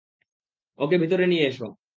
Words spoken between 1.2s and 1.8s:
নিয়ে এসো।